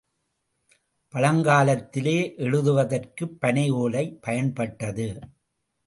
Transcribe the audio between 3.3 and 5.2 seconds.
பனை ஓலை பயன்பட்டது.